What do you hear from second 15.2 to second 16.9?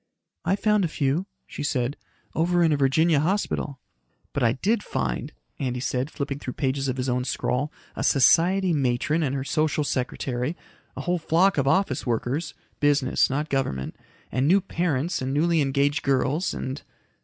and newly engaged girls and...."